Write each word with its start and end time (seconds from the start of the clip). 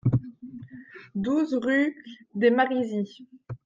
douze 1.13 1.53
rue 1.53 1.95
des 2.33 2.49
Marizys 2.49 3.21